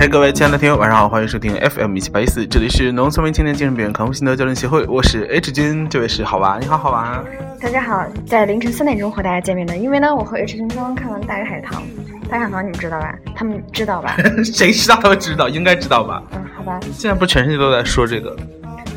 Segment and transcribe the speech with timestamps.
[0.00, 7.20] 嘿，各位亲爱的听友，晚上好，欢迎收听 FM 一七八一四，这里是农村为青年精神病人康复心得交流协会，我是 H 君，这位是好娃，你好，好娃。
[7.60, 11.82] 大家好，在凌晨三点钟和大家见面的，因为呢，我和 H 君刚刚看完《大鱼海棠》，
[12.30, 13.12] 《大鱼海棠》你们知道吧？
[13.34, 14.14] 他们知道吧？
[14.46, 14.94] 谁知道？
[15.02, 16.22] 他们知道，应该知道吧？
[16.30, 16.78] 嗯，好吧。
[16.92, 18.36] 现在不全世界都在说这个？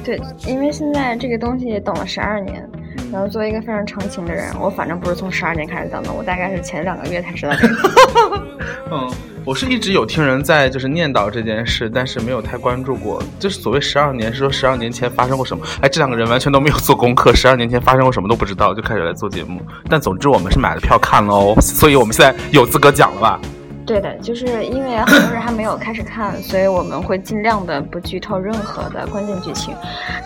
[0.04, 2.70] 对，因为现在这个东西等了十二年，
[3.11, 8.46] 然后作为一个非常长情的人，我反正不是从十二年开始等的，我大概是前两个月才知道这个。
[8.93, 9.11] 嗯。
[9.43, 13.21] 我是一直有听人在就是念叨这件事，但是没有太关注过。
[13.39, 15.65] 就是所谓十二年，是说十二年前发生过什么？
[15.82, 19.59] 哎，这两个人完全都没有做功课，十二年前发生过什么都不知道，就开始来做节目。
[19.89, 23.39] 但总之我们是买了票看了哦，所以我们现在有资格讲了吧？
[23.83, 29.73] 对的，就是因为很多人还没有开始看，所以我们会尽量的不剧透任何的关键剧情。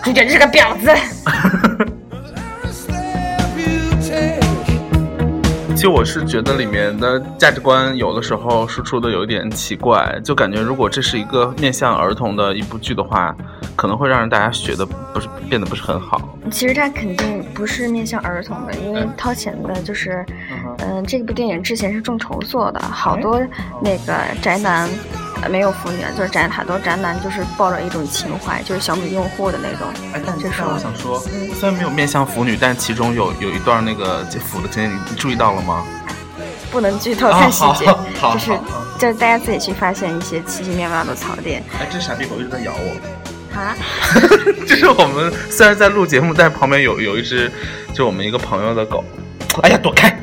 [0.03, 1.85] 主角是个婊子。
[5.85, 13.35] 其我是觉得里面的价值观有的时候输出的有一点奇怪，就感觉如果这是一个面向儿童的一部剧的话，
[13.75, 16.35] 可能会让人大家学的不是变得不是很好。
[16.49, 20.25] 其实它肯定不是面向儿童的，因为掏钱的就是，
[20.79, 23.39] 嗯，这部电影之前是众筹做的，好多
[23.79, 24.89] 那个宅男。
[25.49, 29.87] 没有腐女，就是宅塔多宅男，就是抱着一种情怀，就是小米用户的那种。
[30.13, 31.19] 哎，但这是我想说，
[31.59, 35.85] 虽然没有面向腐女，但其中有有一段那个腐的情节，你注意到了吗？
[36.71, 37.85] 不能剧透太细节，
[38.33, 38.59] 就是
[38.99, 41.63] 就是大家自己去发现一些奇奇妙妙的槽点。
[41.79, 43.57] 哎，这傻逼狗一直在咬我。
[43.57, 43.73] 啊？
[44.67, 47.49] 就是我们虽然在录节目，但旁边有有一只，
[47.93, 49.03] 就我们一个朋友的狗。
[49.61, 50.19] 哎呀，躲开！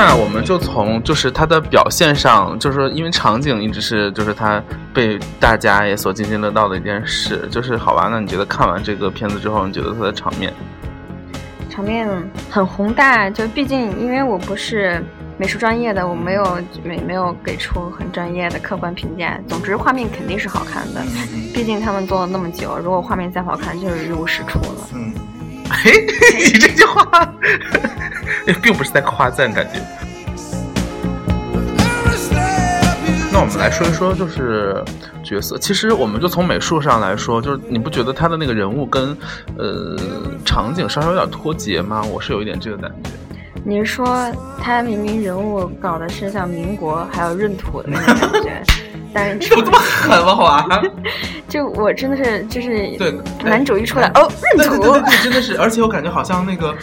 [0.00, 4.62] 那我们就从就是它的表现上，就是说，因为场景一直是就是它
[4.94, 8.06] 被大家也所津津乐道的一件事，就是好吧？
[8.08, 10.54] 那你觉得看完这个片子之后，你觉得它的场面？
[11.68, 12.08] 场面
[12.48, 15.02] 很宏大，就毕竟因为我不是
[15.36, 19.36] 美术专业的，我没有没没有给出很专业的客观评价。
[19.48, 21.02] 总之，画面肯定是好看的，
[21.52, 24.88] 毕竟他们做了那么久，如果画面再好看，就是一无是处了。
[24.94, 25.12] 嗯。
[25.70, 26.06] 嘿，
[26.36, 27.34] 你这句话
[28.62, 29.80] 并不是在夸赞，感觉。
[33.30, 34.82] 那我们来说一说，就是
[35.22, 35.58] 角色。
[35.58, 39.16] 其实，我们就从美术上来说，就是你不觉得他的那个人物跟
[39.56, 39.96] 呃
[40.44, 42.02] 场景稍稍有点脱节吗？
[42.02, 43.10] 我是有一点这个感觉。
[43.64, 44.26] 你是说
[44.60, 48.62] 他明明人物搞的是像民国还有闰土的那种感觉？
[49.12, 50.34] 但是 这么狠吗？
[50.34, 50.82] 华，
[51.48, 53.14] 就我真的是就是对
[53.44, 56.74] 男主一出来哦，闰土，对对对，真的是，而且我感觉好像那个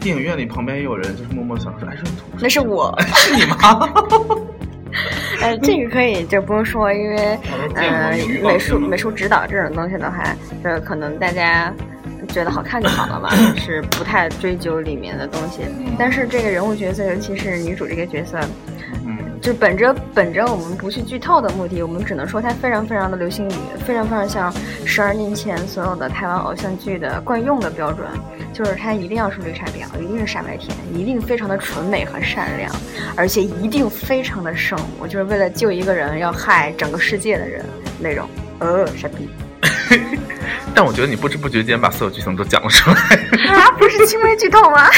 [0.00, 3.56] 电影院里旁边也有人就是默默想说，哎，闰土，那是我，是你吗？
[5.42, 7.38] 呃，这个可以就不用说，因为
[7.74, 10.22] 呃，美术美术指导这种东西的话，
[10.62, 11.74] 呃，可能大家
[12.28, 15.62] 觉得好看就好了嘛，是不太追究里面的东西。
[15.98, 18.38] 但是这个人物角色，尤其是女主这个角色。
[19.44, 23.52] 就本着本着我们不去剧透的目的，我们只能说它非常非常的流行语，
[23.84, 24.50] 非常非常像
[24.86, 28.06] 十二年前所有的台湾偶像剧的惯用的标准，
[28.54, 32.74] 就是它一定要是绿茶婊，一定是傻白甜，一定非常的纯美和善良，
[33.16, 37.62] 而且一定非常的圣母，就是为了救一个人要害整个世界的人
[38.00, 38.26] 那种。
[38.60, 39.28] 呃，傻逼。
[40.74, 42.96] 但我觉得你不知不觉间把所有剧情都讲了出来。
[43.52, 44.88] 啊，不是轻微剧透吗？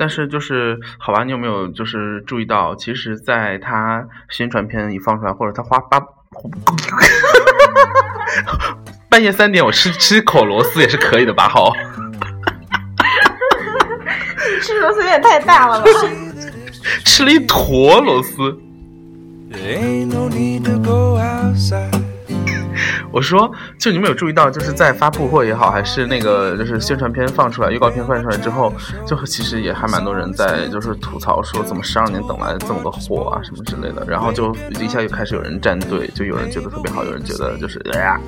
[0.00, 6.00] 但是就是好吧，你有没有就是注意到，其实，在他宣传片一放出来，或者他花八
[9.10, 11.50] 半夜三点我吃吃口螺丝也是可以的吧？
[11.50, 11.70] 好，
[14.62, 15.86] 吃螺丝有点太大了吧？
[17.04, 18.58] 吃了一坨螺丝。
[23.12, 28.72] 我说，就你们有注意到，就是在发布会也好，还是那个就是宣传片放出来、预告片放出来之后，
[29.06, 34.04] 就其实也还蛮多人在就是吐槽说，怎么十二年等来这么个货啊什么之类的。
[34.06, 38.20] 然后就一下就开始有人站队，就有人觉得特别好，有人觉得就是哎呀。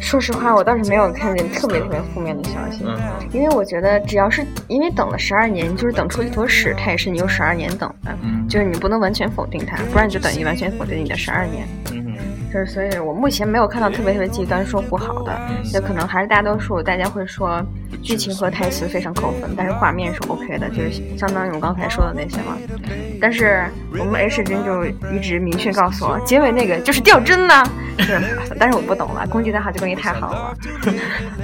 [0.00, 2.84] 说实话，我倒是没有看见特别特别负面的消息，
[3.32, 8.16] 因为我觉得只要是因为等了十二年，就是等出一坨屎，它也是你用十二年等的，
[8.48, 11.68] 就是你不能完全否定它，不然你就等于完全否定你的十二年。
[12.52, 15.38] 就是所以我目前没有看到特别特别极端说不好的，
[15.72, 17.62] 也可能还是大多数大家会说
[18.02, 22.56] 剧情和台词非常扣分，但是画面是 OK 的，就是相当于我刚才说的那些嘛。
[23.20, 23.64] 但是
[23.98, 27.62] 我们 H 君就一直明确告诉我，结尾那个就是掉帧呢。
[27.98, 28.18] 是，
[28.60, 30.56] 但是我不懂了，攻击他好就攻击太好了。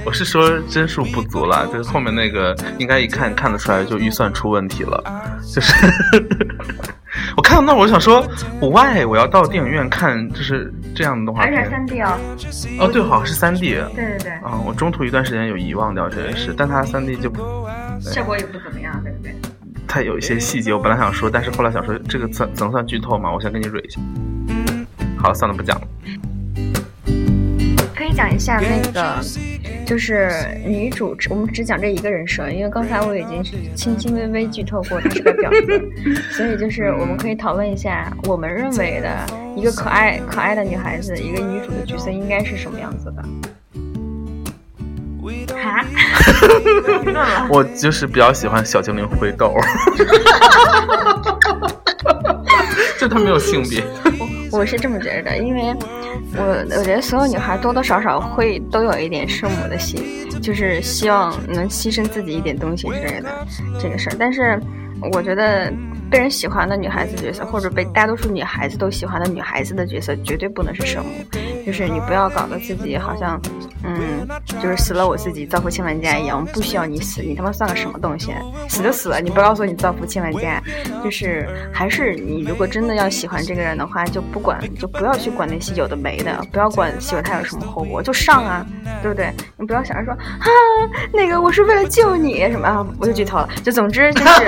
[0.05, 5.03] 我是说帧数不足了，就是后面那个应该一看看得出来就预算出问题了，
[5.53, 5.73] 就是。
[7.37, 8.21] 我看到那，我就想说
[8.61, 11.55] ，why 我要到电影院看就是这样的动画片？
[11.57, 12.17] 还是三 D 哦？
[12.79, 13.75] 哦，对，好像是三 D。
[13.95, 14.31] 对对对。
[14.45, 17.31] 嗯，我中途一段时间有遗忘掉这件事，但它三 D 就
[17.99, 19.35] 效果也不怎么样，对不对？
[19.87, 23.31] 它有一些细节，我本来想说，但是后来想说，这个怎怎么算剧透嘛？
[23.31, 23.99] 我先跟你蕊一下。
[25.17, 25.87] 好，算了，不讲了。
[27.95, 29.23] 可以讲一下那个。
[29.85, 30.31] 就是
[30.65, 33.43] 女主，我们只讲这一个人设，因为刚才我已经
[33.75, 35.79] 轻轻微微剧透过她是个婊子，
[36.33, 39.15] 所以就是我们可以讨论一下，我们认为的
[39.55, 43.23] 一个可爱可爱的女孩子，一个女主的角色应该是什么样子的？
[45.55, 45.85] 哈？
[47.47, 49.55] 我就是比较喜欢小精灵灰豆，
[52.99, 53.83] 就她没有性别。
[54.51, 55.71] 我我是这么觉得的，因为。
[56.37, 60.03] 我我觉得所有女孩多多少少会都有一点圣母的心，
[60.41, 63.29] 就是希望能牺牲自己一点东西之类的
[63.79, 64.15] 这个事儿。
[64.19, 64.59] 但是
[65.11, 65.71] 我觉得
[66.09, 71.11] 被人喜欢的女孩子角色，或者被大多数女孩子都喜欢的女孩子的角色，绝对不能是圣母。
[71.65, 73.41] 就是你不要搞得自己好像，
[73.83, 74.27] 嗯，
[74.61, 78.31] 就是死了我自己造福千万家一样，不需要你死，你他妈算个什么东西？
[78.69, 80.61] 死就死了，你不告诉你造福千万家，
[81.03, 88.63] 就是还是你如果真的要喜欢这个人的话，就不管就不要去管那些有的没的，不要管喜欢他有什么后果，就上啊，
[89.01, 89.33] 对不对？
[89.57, 90.47] 你不要想着说啊，
[91.11, 94.45] 那个我是为了救你什么啊，我就剧透了，就总之就是，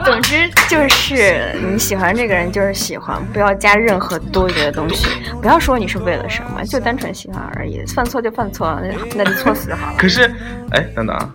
[0.04, 5.06] 总之就是你喜欢这个人就是喜欢，不要加任何多余的东西，
[5.40, 6.64] 不要说你是为了什么。
[6.64, 9.94] 就单纯喜欢而已，犯错就犯错，那那就错死就好了。
[9.98, 10.22] 可是，
[10.70, 11.32] 哎，等等啊！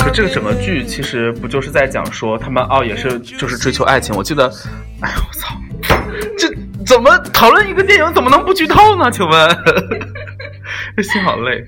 [0.00, 4.14] 可这个整个剧其实不就是在讲说他们哦，也是就是追求爱情。
[4.16, 4.50] 我记得，
[5.00, 5.54] 哎呀，我操，
[6.38, 6.48] 这
[6.86, 9.10] 怎么讨论一个电影怎么能不剧透呢？
[9.10, 9.48] 请问，
[11.04, 11.62] 心好累。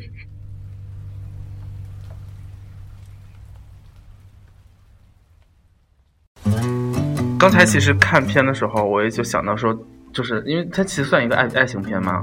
[7.45, 9.77] 刚才其实看片的时候，我也就想到说。
[10.15, 12.23] 就是因为它其实算一个爱爱情片嘛？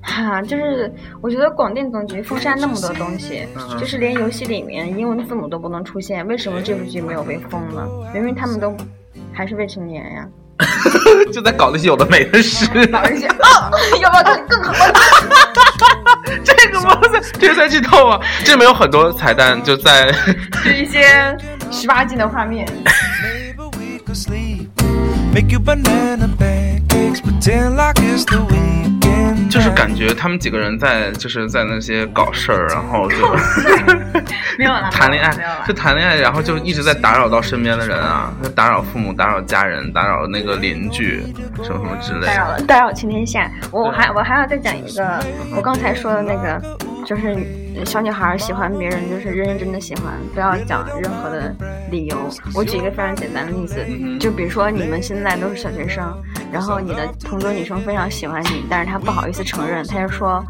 [0.00, 0.90] 哈，就是
[1.20, 3.44] 我觉得广电总局封杀那么多东西，
[3.78, 7.84] 就是连游戏里面英文字母都不能出现，为什么这部剧没有被封呢？
[8.14, 8.74] 明明他们都
[9.32, 10.28] 还是未成年呀！
[11.34, 12.64] 就在搞那些有的没的事。
[12.86, 13.70] 搞一些啊，
[14.00, 14.94] 要不要更更狠？
[16.44, 16.96] 这个吗？
[17.40, 18.20] 这个在剧透吗？
[18.44, 20.12] 这里面有很多彩蛋，就在
[20.62, 21.36] 是一些
[21.72, 22.64] 十八禁的画面。
[29.48, 33.16] 就是感觉他们几个人在就是在那些搞事儿，然后就
[34.58, 35.30] 没有了 谈恋爱，
[35.66, 41.22] 就谈恋爱，然后就一直在打扰到身边的人啊，打扰父母，打扰家人，打扰那个邻居，
[41.62, 42.26] 什么什么之类的。
[42.26, 43.50] 打扰了，打扰全天下。
[43.70, 45.20] 我我还我还要再讲一个，
[45.56, 46.60] 我刚才说的那个，
[47.04, 47.36] 就是
[47.84, 51.54] 小女孩喜欢别人，就是认认真的喜欢，不要讲任何的
[51.90, 52.16] 理由。
[52.54, 53.84] 我举一个非常简单的例子，
[54.18, 56.16] 就比如说你们现在都是小学生，
[56.52, 59.40] 然后你的同桌女生非常喜欢你，但是她不好意思。
[59.42, 60.44] 承认，她就说，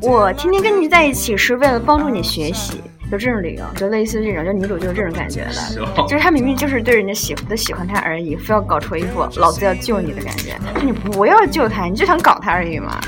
[0.00, 12.98] 我天天跟你在一起是为了帮助你学习，就这种理由，就类似这种，就女主就是这种感觉的，就是她明明就是对人家喜欢的喜欢她而已，非要搞出一副老子要救你的感觉，就你不要救她，你就想搞她而已嘛，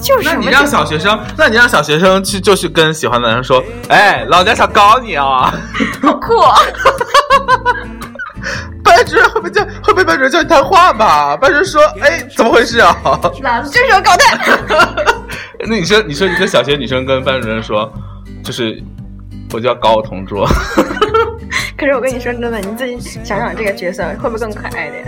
[0.00, 5.52] 就是那你让小学生，那你让小学生去就去跟喜欢的人说，哎，老娘想搞你啊，
[6.02, 6.34] 好酷。
[8.82, 11.36] 班主任会不会叫会不会班主任叫你谈话吧？
[11.36, 12.94] 班主任说：“哎，怎么回事啊？”
[13.42, 14.38] 老子就是要搞他。
[15.66, 17.90] 那你说，你说一个小学女生跟班主任说，
[18.44, 18.80] 就是
[19.52, 20.46] 我就要搞我同桌。
[21.76, 25.04] 可是我跟你说真的，你自己想想这个角色会不会更可爱点？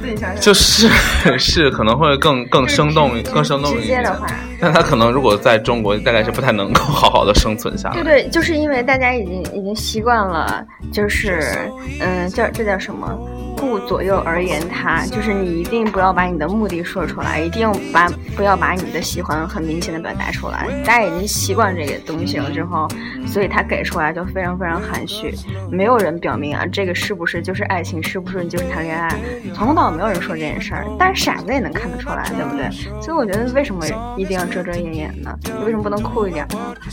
[0.00, 0.40] 自己想想。
[0.40, 0.88] 就是
[1.38, 4.26] 是可能会更更生动更生动一些的话，
[4.60, 7.94] 但他可能如果在中国大概是不太能够好好的生存下来。
[7.94, 13.08] 对对，就是因为大家已经已经习惯了，就是嗯，叫这叫什么？
[13.56, 20.66] 顾左右而言他，就是你一定不要把你的目的说出来，一定把不要把你的喜欢很明显的表达出来。
[20.84, 22.86] 大家已经习惯这个东西了之后，
[23.26, 25.34] 所以他给出来就非常非常含蓄。
[25.70, 29.08] 没有人表明啊，这个是不是就是爱情，是不是就是谈恋爱？
[29.54, 32.70] 从头到尾没有人说这件事儿，但是傻子也能看得出来，对不对？
[33.00, 33.84] 所以我觉得为什么
[34.16, 35.36] 一定要遮遮掩掩呢？
[35.64, 36.46] 为什么不能酷一点？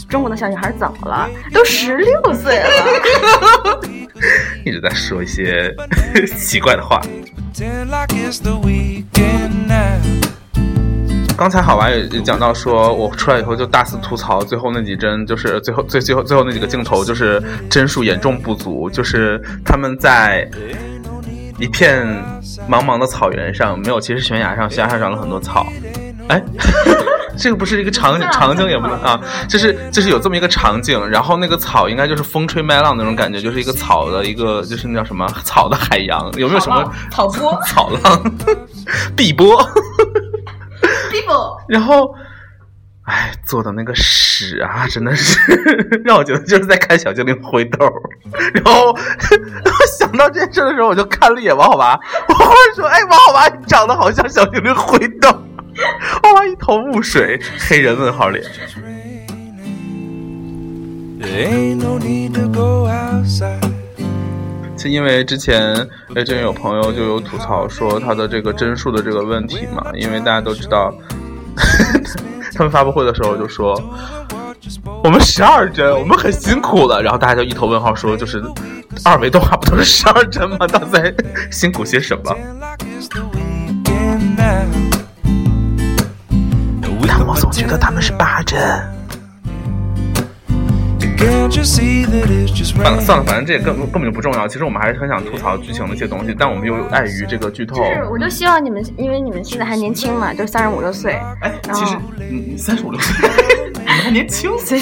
[0.10, 1.30] 中国的小女孩怎么了？
[1.54, 2.70] 都十六岁了，
[4.66, 5.74] 一直在说一些。
[6.38, 7.02] 奇怪的话。
[11.36, 20.48] 刚才好玩也讲到说，我出来以后就大肆吐槽，最后那几帧就是最后最最后最后那几个镜头就是帧数严重不足，就是他们在
[21.58, 22.06] 一片
[22.70, 25.68] 茫茫的草原上，没有，其实悬崖上，悬崖上长了很多草。
[26.30, 26.42] 哎，
[27.38, 38.24] 这个不是一个场景，场景也不能啊，就是就是有这么一个场景，然后那个草应该就是风吹麦浪那种感觉，就是一个草的一个就是那叫什么草的海洋，有没有什么草波 草浪
[39.16, 39.62] 碧波？
[41.12, 42.14] 碧波 然后，
[43.06, 45.40] 哎，做的那个屎啊，真的是
[46.06, 47.92] 让我觉得就是在看小精灵灰豆。
[48.54, 48.96] 然后
[49.98, 55.30] 想到这件事的时候，我就看了一眼王好娃，我忽然说：“哎，王好娃，你长得好像小精灵灰豆。”
[56.36, 58.44] 哇，一头雾水，黑人问号脸。
[64.76, 65.76] 就因为之前
[66.14, 70.94] 哎，这边有朋友就有吐槽说他的这个帧数的这个问题嘛，因为大家都知道。
[72.56, 73.74] 他们发布会的时候就说
[75.04, 78.44] ：“我们十二帧，我们很辛苦了。”然后大家就一头问号，说：“就是
[79.04, 80.68] 二维动画不都是十二帧吗？
[80.68, 81.14] 他在
[81.50, 82.36] 辛苦些什么？”
[87.34, 89.03] 我总觉得他们是八珍。
[91.24, 94.46] 算了算了，反正这也根根本就不重要。
[94.48, 97.78] 其实我们还是很想吐槽剧情的一些东西，但我们又碍于这个剧透。
[97.78, 101.14] 就是，我就希望你们，因为你们现在还年轻嘛，就三十五六岁。
[101.42, 103.30] 哎，其实，嗯，三十五六岁。
[103.86, 104.82] 还年轻，所以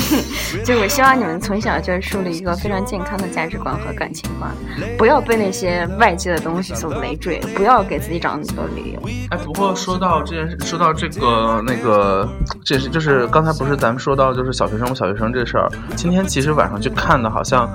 [0.63, 4.51] 就我希望你们从小就树立一个非常健康的价值观和感情观，
[4.97, 9.01] 不要被那些外界的东西所累赘，不要给自己找那么多理由。
[9.29, 12.27] 哎，不过说到这件事，说到这个那个，
[12.63, 17.69] 这是就是刚才不是咱们说到就是小学生小学生这事儿，今天其实晚上去看的，好像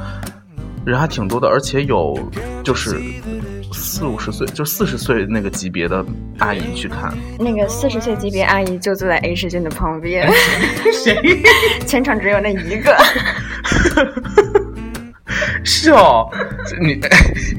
[0.86, 2.18] 人还挺多的，而且有
[2.64, 2.98] 就是。
[3.72, 6.02] 四五十岁，就四十岁那个级别的
[6.38, 10.26] 阿姨去看，那个四十岁级别阿姨就坐在 H 君的旁边，
[11.04, 11.42] 谁？
[11.86, 12.96] 全场只有那一个。
[15.66, 16.26] 是哦，
[16.80, 16.98] 你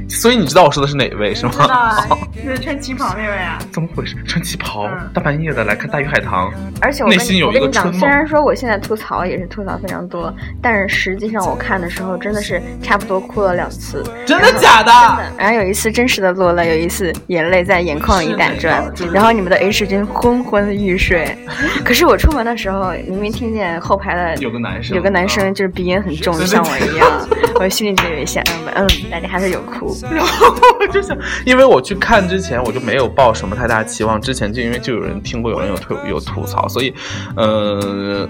[0.09, 1.51] 所以你知道我说的是哪位是吗？
[1.51, 2.07] 知道啊，
[2.43, 3.59] 就是穿旗袍那位啊。
[3.71, 4.15] 怎么回事？
[4.25, 6.49] 穿旗袍，大半夜的来看《大鱼海棠》，
[6.81, 7.99] 而且我内心有一个春梦。
[7.99, 14.01] 虽然说我现在吐槽也是吐槽非常多，但是实际上我看的时候真的是差不多哭了两次。
[14.25, 14.91] 真的假的？
[14.91, 15.33] 真的。
[15.37, 18.89] 然后有一次真实的落泪，有一次眼泪在眼眶里打转。
[19.11, 21.37] 然后你们的 H 君昏昏欲睡，
[21.83, 27.07] 可是我出门的时候明明听见后排的有个男生，有个男生就是鼻音很重，像我一样。
[27.59, 29.95] 我心里就有一些嗯嗯，但你还是有哭。
[30.09, 34.19] 然后我就想，因为我去看之前，我就没有抱什么太大期望。
[34.21, 36.93] 之前就因为就有人听过，有人有吐有吐槽，所以，
[37.35, 38.27] 呃，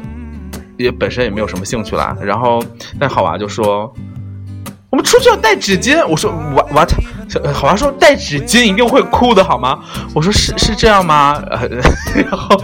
[0.77, 2.15] 也本身也没有什么兴趣啦。
[2.21, 2.63] 然后，
[2.99, 3.93] 但好娃就说。
[4.89, 6.89] 我们出去要带纸巾，我说 what what，
[7.53, 9.79] 好像说带纸巾一定会哭的好吗？
[10.13, 11.41] 我说是是这样吗？
[11.49, 11.67] 呃
[12.15, 12.57] 然后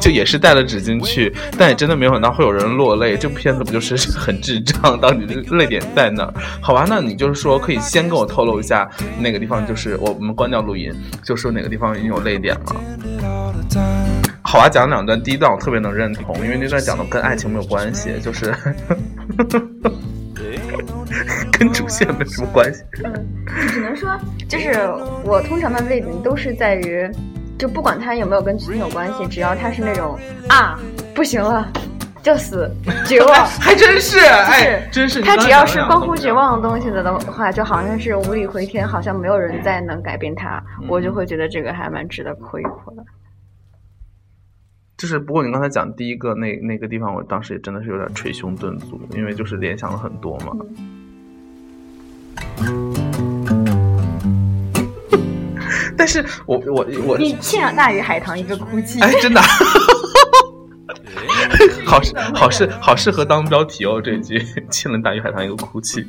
[0.00, 3.16] 就也是带了纸巾去，但也真的没有想到会有人落泪。
[3.16, 4.98] 这部片子不就是 很智障？
[5.00, 6.34] 到底泪点在哪儿？
[6.60, 10.92] 好吧，那你就是说可以先跟我透露一下那个地方，就是我我们关掉录音，
[11.24, 12.76] 就说哪个地方已经有泪点了。
[14.42, 18.54] 好啊，讲两段，第一段我特别能认同，因为那段讲的跟爱情没有关系，就是。
[21.58, 22.82] 跟主线没什么关系。
[23.04, 23.12] 嗯，
[23.68, 24.16] 只能说，
[24.48, 24.72] 就是
[25.24, 27.10] 我通常的泪点都是在于，
[27.58, 30.78] 就不管他有没有跟剧情有关系，只要他是那种啊
[31.14, 31.70] 不行了，
[32.22, 32.70] 就死，
[33.06, 35.22] 绝望， 还真是，哎，真是。
[35.22, 43.04] 他只要是关乎绝望的东西的的话，就好像是无力回天，好像没有人再能改变他，我就会觉得这个还蛮值得哭一哭的。
[44.98, 50.52] 就是，不过你刚才讲第一个那那个地方，我当时也真的是有点捶胸顿足，因为就是联想了很多嘛。
[55.96, 59.40] 但是我我我，你欠了大鱼海棠一个哭泣，哎，真的，
[61.86, 66.06] 好适好适好适合当标题哦，这句欠了大鱼海棠一个哭泣。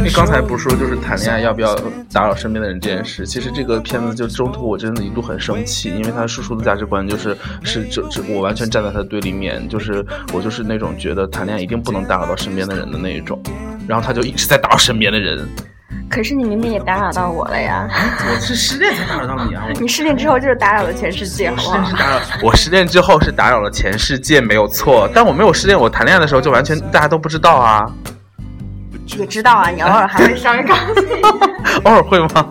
[0.00, 1.76] 你刚才不是说就是谈恋爱要不要
[2.12, 3.26] 打扰身边的人这件事？
[3.26, 13.40] 其实这个片子就中途我真的一度很生气，因为他输出的价值观就是是这这我完全站在他的对立面，就是我就是那种觉得谈恋爱一定不能打扰到身边的人的那一种，
[13.86, 15.46] 然后他就一直在打扰身边的人。
[16.08, 17.88] 可是你明明也打扰到我了呀！
[17.90, 19.64] 我是失恋才打扰到你啊！
[19.80, 21.84] 你失恋之后就是打扰了全世界，好不好？
[21.84, 25.08] 是打扰我失恋之后是打扰了全世界，没有错。
[25.14, 27.86] 但我没有失恋，我谈恋爱的时候就完全大家都不知道啊。
[29.18, 31.22] 也知道啊，你偶尔还会稍微高兴。
[31.84, 32.50] 偶尔会吗？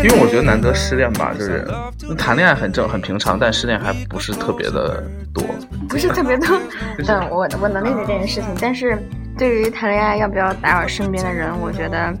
[0.00, 1.66] 因为我觉得难得失恋吧，就是
[2.16, 5.02] 谈恋爱很正很平常，但失恋还不是特别的
[5.34, 5.44] 多。
[5.88, 6.56] 不是特别多，
[6.98, 8.96] 嗯，我我能理解这件事情，但是
[9.38, 12.12] 对于谈恋爱要不要打扰身边的人，我觉得，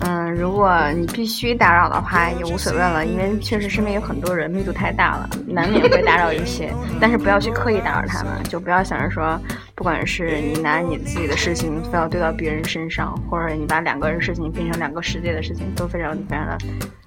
[0.00, 6.72] 嗯，如果你必须打扰的话，也无所谓了，因为确实身边有很多人，密度太大了，难免会打扰一些。
[6.98, 9.38] 但是不要去刻意打扰他们，就不要想着说，
[9.74, 16.58] 不管是你拿你自己的事情非要对到别人身上，或者你把两个人事情变成两个世界的事情，都非常非常的，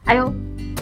[0.06, 0.32] 哎呦。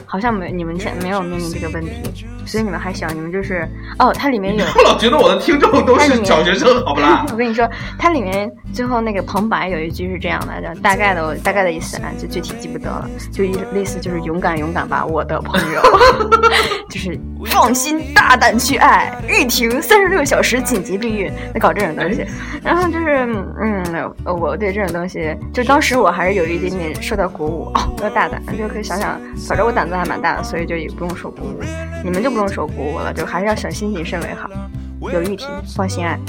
[0.05, 3.67] 好像没你们前没有面临这个问题，所以你们还小，你们就是
[3.99, 4.65] 哦，它里面有。
[4.75, 7.25] 我老觉得我的听众都是小学生，好不啦？
[7.31, 15.81] 我跟你说，它里面最后那个旁白有一句是这样的，大概的我大概的意思啊，就具体记不得了，就意类似就是勇敢勇敢吧，我的朋友，
[16.95, 22.23] 就是放心大胆去爱，玉婷三十六小时紧急避孕，那搞这种东西，
[22.63, 23.25] 然后就是
[23.59, 29.95] 嗯，我对这种东西，就当时我还是有一点点受到鼓舞，哦，要大胆，就可以想想，反正我胆子。
[29.95, 31.63] 还蛮大的，所以就也不用受鼓舞，
[32.03, 34.49] 你们就不用受鼓舞了，就还是要小心谨慎为好。
[34.99, 36.19] 有玉婷，放心爱。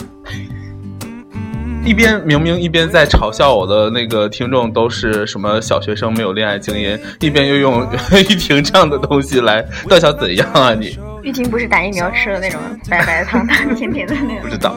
[1.87, 10.99] 一边明明一边在嘲笑我的那个听众都是什么小学生没有恋爱经验，一边又用 玉婷这样的东西来，到底想怎样啊你？
[11.23, 14.43] 玉婷不是打疫苗吃的那种白白胖胖甜甜的那种。
[14.43, 14.75] 不知道。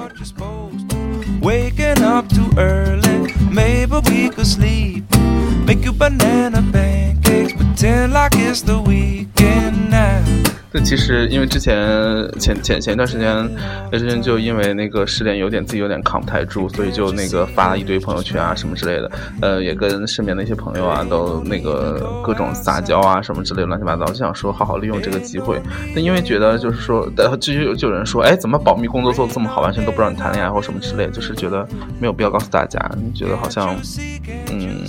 [10.71, 11.75] 这其实因为之前
[12.39, 13.49] 前前前一段时间，
[13.91, 19.11] 有些人就因为那个失恋有点自己有点扛不太住，所以就那个发了一堆朋友圈啊什么之类的，
[19.41, 25.59] 呃，也跟身边的一些朋友啊都那个各种撒娇啊什么之类乱七八糟，就想说好好利用这个机会。
[25.95, 27.09] 但因为觉得就是说，
[27.39, 31.67] 就有就有人说，哎，怎么保密工作做这么好，完全都不知道你谈恋爱或什么之类，就是觉得
[31.99, 32.79] 没有必要告诉大家，
[33.15, 33.75] 觉得好像，
[34.51, 34.85] 嗯。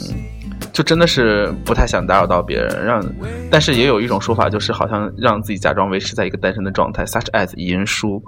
[0.81, 3.05] 就真的是不太想打扰到别人，让，
[3.51, 8.23] 但是也有一种说法，就是好像让自己假装维持在一个单身的状态，such as 银书。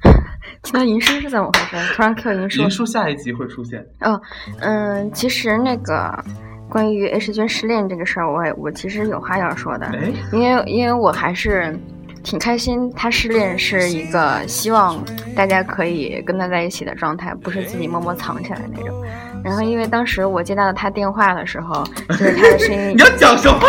[0.64, 1.94] 听到银书是怎么回事？
[1.94, 2.62] 突然 Q 银书。
[2.62, 3.84] 银书下一集会出现。
[4.00, 4.18] 哦，
[4.60, 6.24] 嗯，其实那个
[6.70, 9.90] 关于 H 君失恋这个事儿，我我其实有话要说的，
[10.32, 11.78] 因为因为我还是
[12.24, 14.98] 挺开心，他失恋是一个希望
[15.36, 19.04] 大家可以跟他在一起的状态，不是自己默默藏起来那种。
[19.44, 23.60] 然后，因为当时我接到他电话的时候，就是他的声音， 你要讲什么？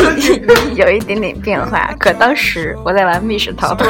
[0.76, 1.90] 有一点点变化。
[1.98, 3.86] 可当时我在玩密室逃脱。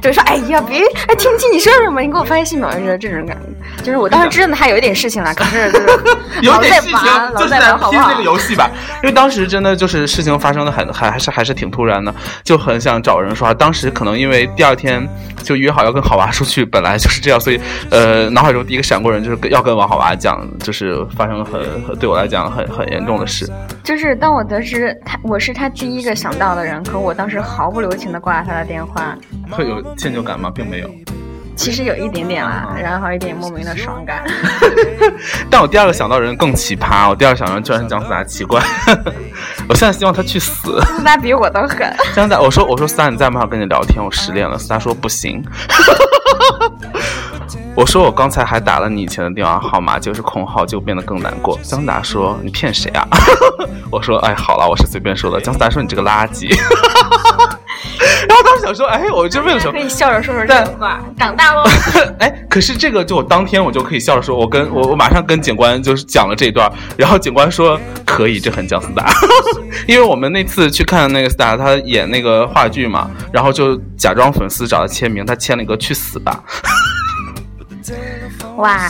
[0.00, 2.00] 就说哎呀，别哎，听不清你说什么？
[2.00, 3.82] 你给我发信息秒就是这种感觉。
[3.82, 5.86] 就是我当时知道他有一点事情了， 可是就是
[6.42, 6.98] 有点事情，
[7.36, 8.70] 就是在拼这个游戏吧。
[9.02, 13.54] 因为当时真的就是事情发生的很还还是还是挺突然的，就很想找人说话。
[13.54, 15.06] 当时可能因为第二天
[15.42, 23.50] 就约好要跟好娃出去，本来就是这样，所以呃，脑海中第一个闪过人就是要跟王好娃讲，就是发生了很对我来讲很很严重的事。
[23.82, 29.16] 就是当我得知他我是他第一个想到的人，可我当时毫不留情的挂了他的电话。
[29.50, 29.83] 会有。
[29.96, 30.50] 歉疚感吗？
[30.54, 30.90] 并没有，
[31.56, 34.24] 其实有一点点啦，然后一点莫名的爽感。
[35.50, 38.60] 但我第二个想到人更奇葩，我第二个想到人居然是姜思达，奇怪。
[39.68, 40.80] 我现在希望他去死。
[40.82, 41.78] 思达比我都狠。
[42.14, 43.46] 姜思达，我说我说思达你在吗？
[43.46, 44.58] 跟你聊天，我失恋了。
[44.58, 45.42] 思达说不行。
[47.76, 51.58] 我说我刚才还打了你以前的电话号码，就是空号，就变得更难过。
[51.62, 53.06] 姜思达说你骗谁啊？
[53.90, 55.40] 我说哎好了，我是随便说的。
[55.40, 56.48] 姜思达说你这个垃圾。
[58.28, 59.72] 然后当时想说，哎，我就为了什么？
[59.72, 61.62] 可以笑着说说这话，长大喽。
[62.18, 69.10] 哎，可是这个就我当天我就可以笑着说，我跟我我马上跟警官就是讲了这一段，然后警官说可以，这很姜思达，
[69.86, 76.42] 因为我们那次去看那个斯达他演那个话剧嘛，然后就假装粉丝找他签名，他签了一个去死吧。
[78.56, 78.88] 哇，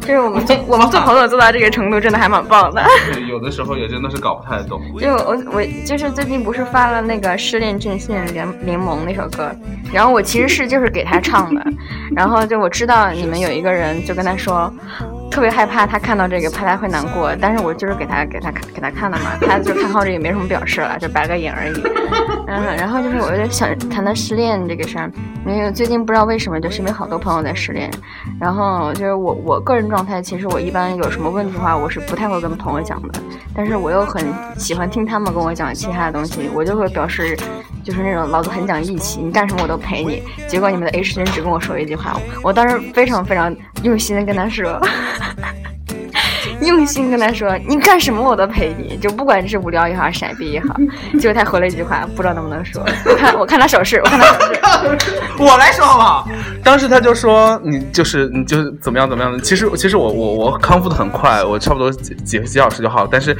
[0.00, 2.82] 就是我们做 我们做朋友做到这个程度，真的还蛮棒的。
[3.12, 4.80] 对，有的时候也真的是搞不太懂。
[4.98, 9.50] 就我我就是最近不是发了那个《失恋阵线联联盟》那首歌，
[9.92, 11.64] 然后我其实是就是给他唱的，
[12.16, 14.72] 然后就我知道你们有一个人就跟他说。
[15.32, 17.34] 特别害怕他看到这个，怕他会难过。
[17.40, 21.82] 但是我就是给他给他给他看的嘛， 他就看好这也没什么表示了，就白个眼而已。
[22.46, 25.10] 嗯，然后就是我有点想谈谈失恋这个事儿，
[25.46, 27.90] 因为最近不知道为什么就身边好多朋友在失恋。
[28.38, 33.20] 然后就是我我个人状态，其实我一般有什么问题的话，我是不太会跟朋友讲的。
[33.54, 34.26] 但是我又很
[34.58, 37.34] 喜欢听他们跟我讲其他的东西，我就会表示，
[37.82, 40.22] 就是那种老子很讲义气，你干什么我都陪你。
[40.48, 44.80] 结果你们的 H 君只跟我说一句话，我当时非常非常用心的跟他说。
[46.66, 50.76] 用心跟他说你干什么我都陪你，就不管是无聊也好，傻逼也好。
[51.18, 52.82] 结果他回了一句话，不知道能不能说。
[53.06, 55.12] 我看我看他手势，我看他手势。
[55.38, 56.28] 我来说好不好？
[56.62, 59.40] 当时他就说你就是你就是怎么样怎么样的。
[59.40, 63.06] 其实其实我我我康复的很快，我差不多几几几小时就好。
[63.06, 63.36] 但是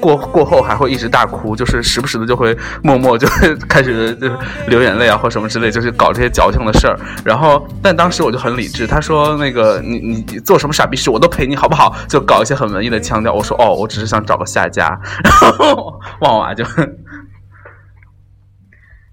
[0.00, 4.36] 过过后还会一直大哭，就是时不时的就会默默就会开始就是
[4.68, 6.98] 流眼泪啊或什么之类，就是搞这些矫情的事儿。
[7.24, 11.94] 然后但当时我就很理智，他说那个你你做什么傻逼事我都陪你好不好？
[12.08, 13.32] 就搞一些很文艺的腔调。
[13.32, 14.88] 我说哦，我只是想找个下家。
[15.24, 16.64] 然后旺娃就。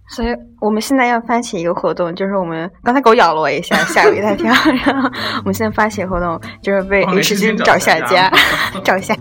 [0.10, 0.28] 所以
[0.62, 4.54] 我们现在要发起一个活动，就是我们刚才狗咬了我一下，吓我一大跳。
[4.86, 8.32] 然后我们现在发起活动，就是为 H 君找下家，
[8.84, 9.16] 找下。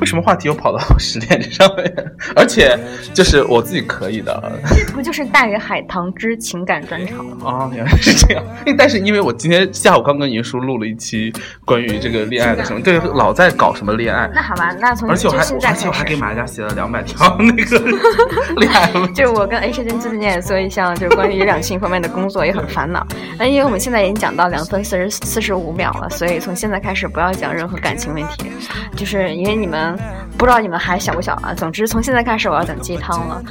[0.00, 1.92] 为什么话题又跑到失恋这上面？
[2.34, 2.78] 而且
[3.12, 7.36] 就是我自己可以的，这不就是大鱼海棠之情感专场吗？
[7.46, 8.42] 啊，原来是这样。
[8.76, 11.32] 但是因为我今天下午刚跟云叔录了一期
[11.64, 14.28] 关于这个恋爱的什么，对，老在搞什么恋爱。
[14.34, 17.78] 那好吧，那从而且我还而且我还给马家写了两百条 那个
[18.56, 18.90] 恋爱。
[19.14, 23.06] 就是我跟 H 君最近也做一项就是关于两性方面的工作，也很烦恼。
[23.38, 28.50] 那因为我们现在已经讲到两分四十四十五秒了，所以从现在开始不要讲任何感情问题，
[28.96, 29.89] 就是因为你们。
[30.36, 31.54] 不知道你们还小不小啊？
[31.54, 33.42] 总之，从现在开始我要等鸡汤了。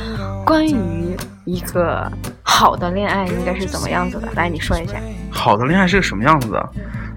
[0.45, 4.27] 关于一个好的恋爱应该是怎么样子的？
[4.35, 4.93] 来，你说一下。
[5.31, 6.69] 好的恋爱是个什么样子的？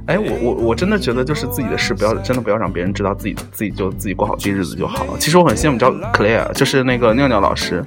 [0.07, 5.13] 哎，我我我真的觉得就是自己的事不要真的不要让别人知道，自己自己就自己过好自己日子就好了。
[5.19, 7.85] 其实我很羡慕叫 Claire，就是那个尿尿老师，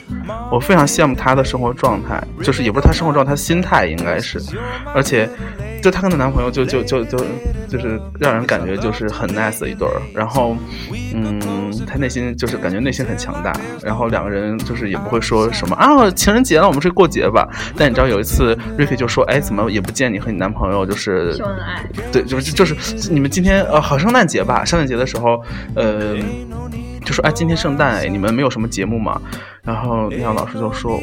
[0.52, 4.40] 我非常羡慕她的生活状态，就是也不是她生活状态，她心态应该是，
[4.94, 5.30] 而且。
[5.84, 7.16] 就她跟她男朋友就就就就
[7.70, 10.58] 就是让人感觉就是很 nice 的一对儿，然后，
[11.14, 25.44] 嗯，她内心就是感觉内心很强大，然后两个人就是也不会说什么啊情人节了我们去过节吧，但你知道有一次瑞菲就说哎怎么也不见你和你男朋友就是秀恩爱，对就是就是你们今天呃好圣诞节吧圣诞节的时候
[25.76, 26.16] 呃。
[27.06, 29.22] 就说哎，今天圣诞，你们没有什么节目吗？
[29.62, 31.00] 然后那老师就说，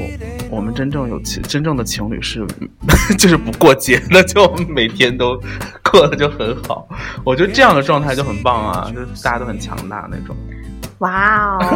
[0.51, 2.45] 我们真正有情，真正的情侣是，
[3.17, 5.41] 就是不过节，的就每天都
[5.93, 6.89] 过得就很好。
[7.23, 10.35] 我觉得这样的状态就很棒啊，就是大家都很强大那种。
[11.03, 11.67] 哇哦，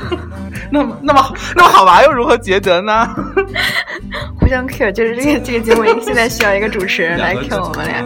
[0.72, 3.08] 那么那么那么好玩，又如何抉择呢？
[4.40, 8.02] 互相 Q，就是这个这个节目现在需要一个主持人来 Q 我们俩。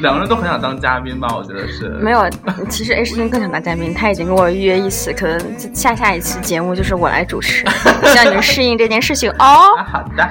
[0.00, 1.88] 两个人都很想当嘉宾吧，我觉得是。
[2.00, 2.28] 没有，
[2.68, 7.64] 其实 H 君更想当嘉宾，他已经跟我预约一次，可能下下一期节目就是我来主持，
[8.04, 9.76] 希望你们适应这件事情哦。
[9.86, 10.28] 好的。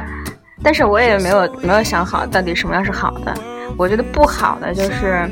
[0.62, 3.34] 但是我也没有没有想好到底什么样是好的，
[3.78, 5.30] 我觉得不好的就是，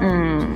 [0.00, 0.46] 嗯。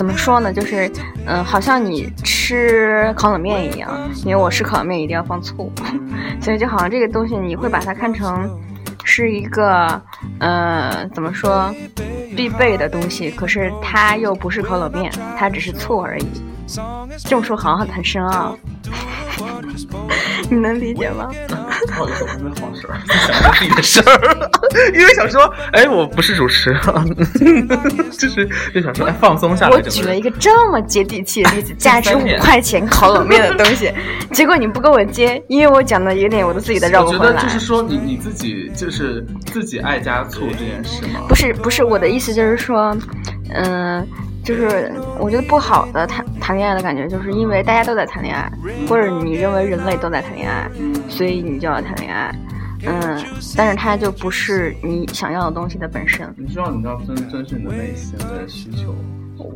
[0.00, 0.50] 怎么说呢？
[0.50, 0.90] 就是，
[1.26, 3.90] 嗯，好像你吃烤冷面一样，
[4.24, 5.70] 因为我吃烤冷面一定要放醋，
[6.40, 8.50] 所以就好像这个东西你会把它看成
[9.04, 10.00] 是一个，
[10.38, 11.70] 呃，怎么说，
[12.34, 16.26] 必备的东西，可是它又不是烤冷面，它只是醋而已。
[17.18, 18.56] 这么说好像很深奥。
[20.50, 21.28] 你能理解吗？
[21.86, 26.74] 不好意思， 我没好事儿，想着自己的事儿，因为想说，哎，我不是主持，
[28.18, 29.72] 就是就想说，哎，放松下来。
[29.76, 33.92] 我举了一个这么接地气的例子，价值五块钱烤冷面的东西，
[34.32, 37.22] 结果你不跟我接，因为我讲的有点我的自己的绕不回来。
[37.26, 41.20] 我觉得就是说，你你自己就是自己爱加醋这件事吗？
[41.28, 42.96] 不是不是，我的意思就是说，
[43.54, 44.06] 嗯。
[44.42, 48.50] 就是我觉得不好的谈谈恋爱的感觉，就是因为大家都在谈恋爱，
[48.88, 50.68] 或者你认为人类都在谈恋爱，
[51.08, 52.34] 所以你就要谈恋爱。
[52.86, 53.22] 嗯，
[53.56, 56.34] 但是它就不是你想要的东西的本身。
[56.38, 58.94] 你知道你要遵遵循你的内心的需求。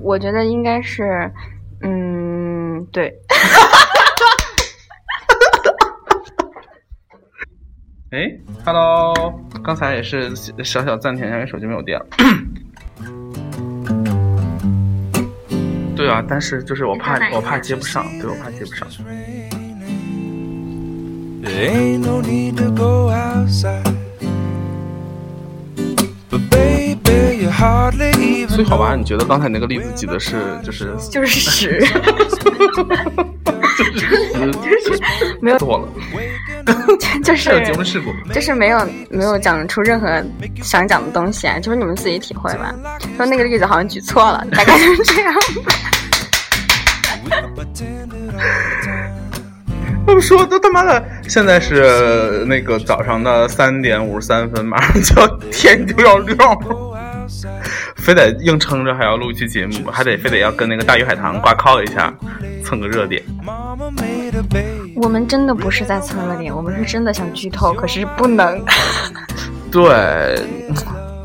[0.02, 1.32] 我觉得应该是，
[1.80, 3.12] 嗯，对。
[8.10, 8.30] 哎
[8.64, 12.06] ，Hello，刚才也是小小暂停因为手机没有电了。
[15.96, 18.88] 对啊，但是就是我怕我怕接不上，对我怕接不上。
[28.48, 31.96] 所以好吧，你觉得刚才那个例子举的是就是就是屎，就是
[32.76, 33.43] 就是
[35.44, 35.86] 没有错了，
[37.22, 40.24] 就是有节目事故，就是没有没有讲出任何
[40.62, 42.74] 想讲的东西啊，就是你们自己体会吧。
[43.14, 45.34] 说那个例子好像举错了，大概就是这样。
[50.06, 57.26] 我说都他妈的，现在是那个早上的三点五十三分，马上就要天就要亮了，
[57.96, 62.14] 非得硬撑着还要录一期节目，还得非得要跟那个大鱼海棠挂靠一下，
[62.64, 63.22] 蹭个热点。
[64.96, 68.62] 我们真的不是在蹭热点，我们是真的想剧透，可是不能。
[69.70, 70.40] 对。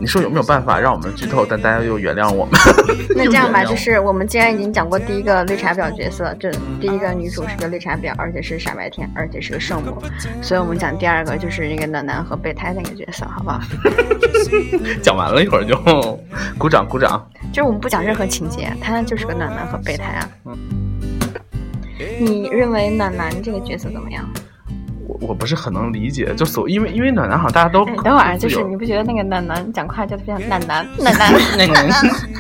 [0.02, 2.54] 你说有没有办法让我们剧透，但大家又原谅我们？
[3.18, 10.02] 那这样吧，就是我们既然已经讲过第一个绿茶婊角色，这第一个女主是个绿茶婊，而且是傻白甜，而且是个圣母，
[10.42, 13.60] 所以我们讲第二个就是那个暖男和备胎那个角色，好不好？
[15.04, 15.76] 讲完了一会儿就
[16.58, 17.22] 鼓掌鼓掌。
[17.52, 20.30] 就是我们不讲任何情节，他就是个暖男和备胎啊。
[22.20, 24.26] 你认为暖男这个角色怎么样？
[25.08, 31.34] 我我不是很能理解，就所因为因为暖男好像大家都哎，等会儿啊，就是你不觉得那个暖男讲话就非常暖男 暖男？
[31.58, 31.74] 那个，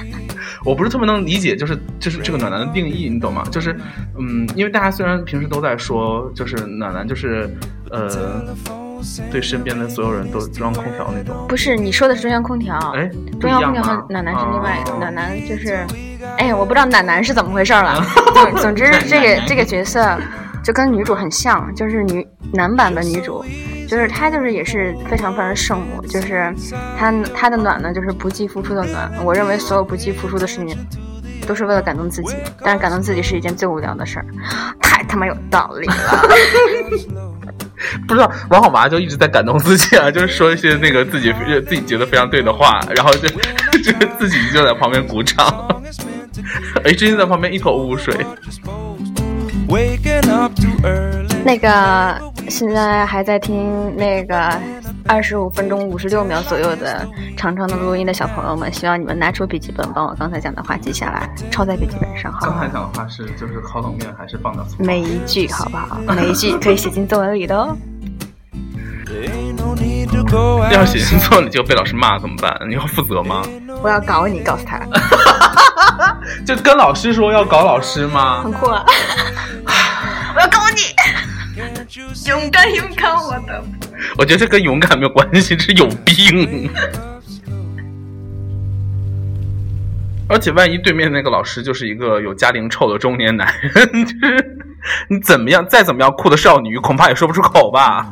[0.63, 3.43] 我不是特别能理解，就是就是这个暖男的定义，你懂吗？
[3.51, 3.75] 就是
[4.19, 7.49] 嗯，因为大家虽然平时都在说，就是暖男就是
[7.89, 8.45] 呃，
[9.31, 11.45] 对身边的所有人都中央空调那种。
[11.47, 12.77] 不是，你说的是中央空调。
[12.95, 13.09] 哎，
[13.39, 15.85] 中央空调和暖男是另外一个暖男就是，
[16.37, 18.03] 哎，我不知道暖男是怎么回事了。
[18.33, 20.17] 总总之，这个这个角色
[20.63, 23.43] 就跟女主很像，就是女男版的女主，
[23.87, 26.53] 就是她就是也是非常非常圣母，就是
[26.97, 29.11] 她她的暖呢就是不计付出的暖。
[29.23, 30.77] 我认为所有不计付出的事情
[31.47, 34.25] 都是为了感动自己，但是感动自己是一件最无聊的事儿，
[34.81, 35.95] 太他妈有道理了。
[38.07, 41.33] 不知道王好娃就一直在感动自己啊，就是说一些那个自己
[41.67, 43.27] 自己觉得非常对的话，然后就
[43.81, 45.67] 就自己就在旁边鼓掌。
[46.83, 48.15] 哎，真的在旁边一口雾水。
[51.45, 54.51] 那个现在还在听那个
[55.07, 62.73] 二十五分钟五十六秒左右的长长的录音的小朋友们，希望你们拿出笔记本，把我刚才讲的话记下来，抄在笔记本上，好不好刚才？
[62.73, 64.83] 讲的话是就是烤冷面还是放掉醋？
[64.83, 65.99] 每一句好不好？
[66.15, 67.77] 每一句可以写进作文里的哦。
[70.71, 72.55] 要写错你就被老师骂怎么办？
[72.67, 73.41] 你要负责吗？
[73.81, 74.79] 我要搞你，告诉他，
[76.45, 78.51] 就跟老师说要搞老师吗很？
[78.51, 78.85] 酷啊！
[80.35, 80.81] 我要搞你，
[82.29, 83.63] 勇敢勇敢，我的。
[84.17, 86.69] 我觉得这跟勇敢没有关系，这是有病。
[90.27, 94.57] 而且万一对面那个老师就是一个有家庭臭的中年男人，就是
[95.09, 98.05] 你怎么样再怎么样酷的少女，恐怕也说不出口吧？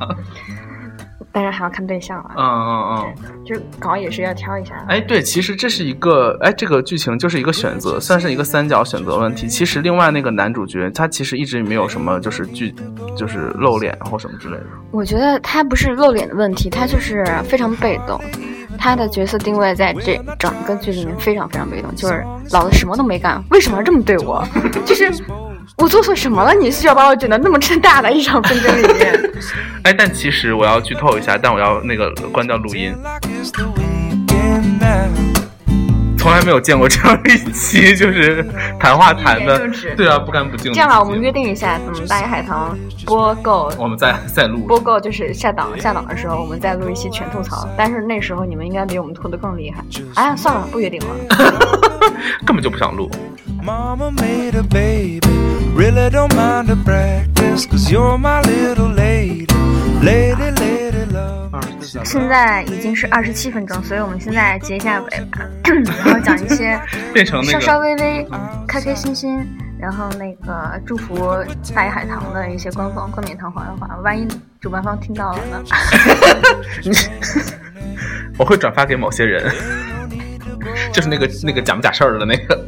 [1.38, 3.45] 当然还要看对象了，嗯嗯嗯。
[3.45, 4.73] 就搞也是要挑一下。
[4.88, 9.45] 哎，对，其实这是一个，哎，这个剧情就是一个选择，算是一个三角选择问题。
[9.45, 12.73] 其实另外那个男主角他其实一直没有什么就是剧，
[13.15, 14.63] 就是露脸或什么之类的。
[14.89, 18.19] 我觉得他不是露脸的问题，他就是非常被动。
[18.80, 24.43] 他的角色定位在这整个剧里面非常非常被动，就是老子什么都没干，为什么要这么对我？
[24.88, 25.12] 就是
[25.76, 26.54] 我做错什么了？
[26.54, 29.32] 你需要把我卷到那么这大的一场纷争里面？
[29.84, 32.96] 哎，但其实我要剧透一下，但我要那个关掉录音.
[36.18, 38.44] 从来没有见过这样一期就是
[38.78, 39.62] 谈话谈的
[39.96, 40.76] 对啊，不干不净的。
[40.76, 47.70] 这样吧，我们约定一下，等大鱼海棠播够我们再再录，播够就是下档下档的时候，我们再录一期全吐槽。
[47.78, 49.82] 但是那时候你们应该比我们吐的更厉害。
[50.16, 51.16] 哎呀，算了，不约定了。
[52.46, 53.10] 根本就不想录。
[53.64, 55.57] Mama made a baby.
[55.78, 57.68] Really don't mind the practice.
[57.68, 59.46] Cause you're my little lady.
[60.02, 61.54] Lady, lady love.
[62.04, 65.40] 现在已经是二十七分钟，所以我们现在结一下尾吧，
[66.04, 66.80] 然后讲一些
[67.13, 68.28] 变成稍稍，微微
[68.68, 69.48] 开开心心，
[69.80, 71.16] 然后那个祝福
[71.76, 74.28] 大鱼海棠的一些官方冠冕堂皇的话，万一
[74.60, 75.63] 主办方听到了呢？
[78.40, 79.54] 我会转发给某些人，
[80.92, 82.68] 就是那个那个假不假事儿的那个。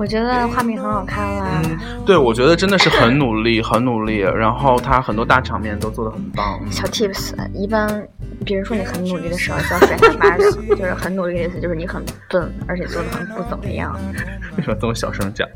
[0.00, 4.20] 我觉得画面很好看啦，嗯，对，我觉得真的是很努力，很努力。
[4.20, 6.58] 然后他很多大场面都做的很棒。
[6.62, 8.02] 嗯小 tips，一般
[8.42, 13.94] 别人说你很努力的时候，就要甩他巴掌， 就是很努力的意思就是你很笨，而且做的很不怎么样。
[14.56, 15.46] 为什么这么小声讲？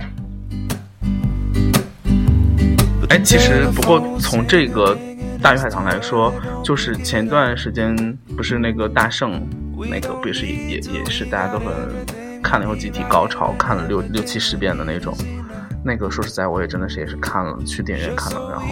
[3.08, 4.94] 哎，其实不过从这个
[5.40, 6.30] 大鱼海棠来说，
[6.62, 7.96] 就是前段时间
[8.36, 9.40] 不是那个大圣，
[9.90, 11.66] 那个不也是也也也是大家都很
[12.44, 15.16] 看了以后集体高潮，看了六六七十遍的那种。
[15.82, 18.66] 那个说实在，我也真的是也是看了，去电影院看了，然后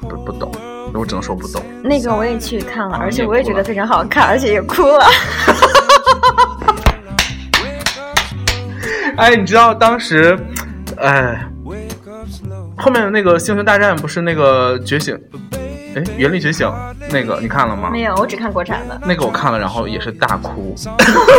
[0.00, 0.50] 不不不懂，
[0.94, 1.60] 我只能说不懂。
[1.82, 5.04] 那个我也去看了，啊而且我也觉得非常好看，而且也哭了。
[9.18, 10.38] 哎，你知道当时，
[10.98, 11.46] 哎.
[12.78, 15.16] 后面的那个星球大战不是那个觉醒，
[15.94, 16.66] 哎，原力觉醒
[17.10, 17.90] 那个你看了吗？
[17.90, 19.00] 没有，我只看国产的。
[19.04, 20.74] 那个我看了，然后也是大哭，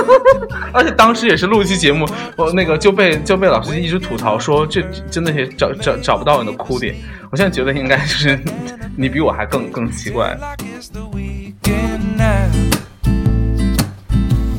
[0.71, 6.95] 而且当时也是录一期节目，我那个就被就被老师一直吐槽说这真的是找找找不到你的哭点。
[7.31, 8.39] 我现在觉得应该就是
[8.95, 10.37] 你比我还更更奇怪。
[10.39, 12.49] Like it's the weekend now.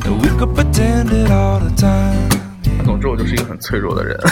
[0.04, 2.28] We could pretend it all the time.
[2.84, 4.18] 总之，我就是一个很脆弱的人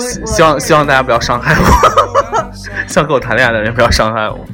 [0.00, 2.52] 希望希望大家不要伤害我，
[2.88, 4.44] 希望跟我谈恋爱的人不要伤害我。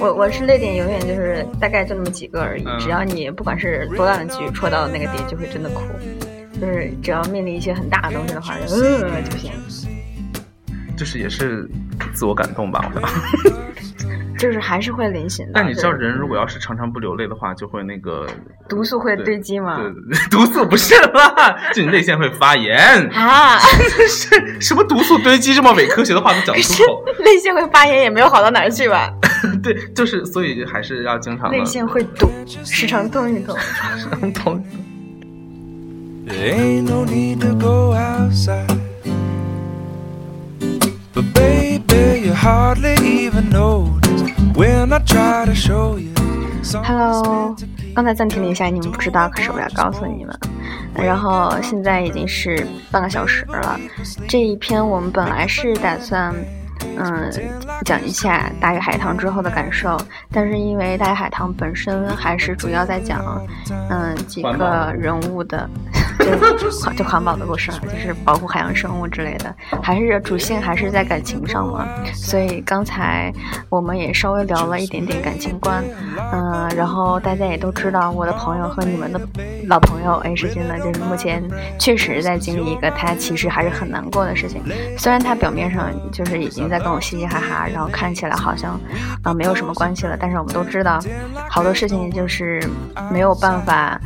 [0.00, 5.82] 我我是泪点永远就是大概就那么几个而已，嗯只要你不管是多大的局戳到那个点，就会真的哭。
[6.60, 9.52] 就是只要面临一些很大的东西的话，就呃就行。
[10.96, 11.66] 就是也是
[12.12, 13.10] 自我感动吧，我想。
[14.38, 15.52] 就是还是会临醒的。
[15.54, 18.26] 但你知道，人如果要是常常不流泪的话，就会那个
[18.70, 19.76] 毒素会堆积吗？
[19.76, 19.92] 对
[20.32, 22.78] 毒素不是啦，就你泪腺会发炎。
[23.10, 23.58] 啊，
[24.08, 27.04] 是什么毒素堆积这么伪科学的话都讲出口？
[27.22, 29.12] 泪腺会发炎也没有好到哪儿去吧？
[29.62, 32.30] 对，就是所以还是要经常的泪腺会堵，
[32.64, 33.54] 时常动一动。
[34.32, 34.64] 通。
[36.26, 37.40] There ain't no need
[42.42, 44.00] Hardly even know
[44.56, 45.98] will not try to show
[46.82, 47.54] hello
[47.94, 50.34] 刚才暂停了一下，你们不知道，可是我要告诉你们，
[50.94, 53.78] 然后现在已经是半个小时了，
[54.26, 56.34] 这一篇我们本来是打算。
[56.98, 57.30] 嗯，
[57.84, 59.96] 讲一下大鱼海棠之后的感受，
[60.32, 63.22] 但是因为大鱼海棠本身还是主要在讲，
[63.90, 65.68] 嗯，几个人物的。
[66.58, 71.88] 就 环就环保的故事，就是保护海洋生物之类的，还是主线还是在感情上嘛。
[72.12, 73.32] 所以刚才
[73.70, 75.82] 我们也稍微聊了一点点感情观，
[76.30, 79.20] 嗯、然后大家也都知道，我的朋友和你们的
[79.66, 81.42] 老朋友 A 世界呢，就是目前
[81.78, 84.62] 确实在经历一个他其实还是很难过的事情。
[84.98, 88.80] 虽然他表面上就是已经在跟我嘻嘻哈哈，然后看起来好像
[89.22, 91.00] 啊、没有什么关系了，但是我们都知道，
[91.48, 92.62] 好多事情就是
[93.10, 94.00] 没有办法。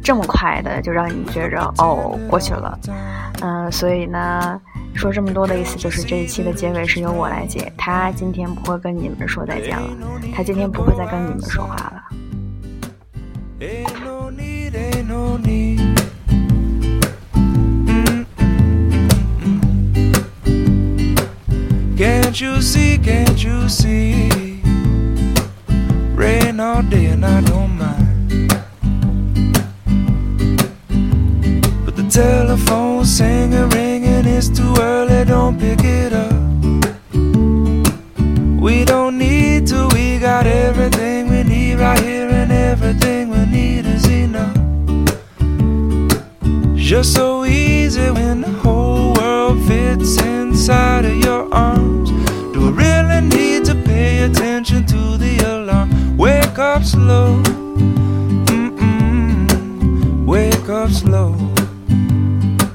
[0.00, 2.78] 这么快的就让你觉着哦过去了，
[3.42, 4.58] 嗯、所以呢，
[4.94, 9.86] 说这么多的意思就是这一期的结尾是由我来结，他今天不会跟你们说再见了，
[10.34, 12.02] 他今天不会再跟你们说话了。
[22.28, 24.28] Can't you see, can't you see?
[26.12, 28.50] Rain all day and I don't mind.
[31.86, 36.34] But the telephone's singing, ringing, it's too early, don't pick it up.
[38.60, 43.86] We don't need to, we got everything we need right here, and everything we need
[43.86, 44.54] is enough.
[46.76, 52.07] Just so easy when the whole world fits inside of your arms.
[56.58, 57.40] Wake up slow,
[58.50, 59.46] mm-mm,
[60.26, 61.32] wake up slow.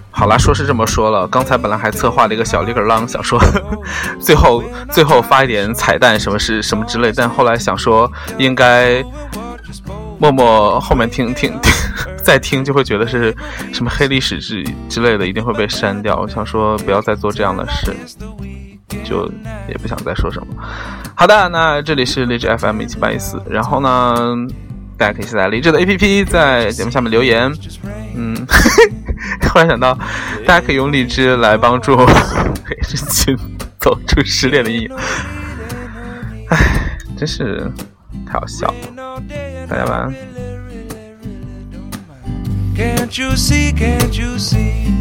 [0.10, 3.38] 好啦，说是这么说了，刚才本来还策划了一个小立个浪，想说
[4.22, 9.04] 最后最后发一点彩蛋，什么是什么之类，但后来想说应该
[10.18, 11.74] 默默后面听听听
[12.24, 13.36] 再听就会觉得是
[13.74, 16.16] 什么黑历史之之类的，一定会被删掉。
[16.22, 17.94] 我想说不要再做这样的事，
[19.14, 19.32] 就
[19.70, 20.48] 也不想再说什么。
[21.16, 24.16] 好的，那这里是荔枝 FM 一七八一四，然后呢，
[24.98, 27.54] 大家可以下载荔枝的 APP，在节目下面留言。
[28.16, 28.36] 嗯，
[29.54, 29.94] 忽然想到，
[30.48, 33.38] 大家可以用荔枝来帮助黑人群
[33.80, 34.90] 走出失恋的阴影。
[36.50, 37.72] 唉，真是
[38.26, 39.22] 太好笑了。
[39.70, 40.14] 大家晚安。
[42.76, 44.92] Can't you see, can't you see?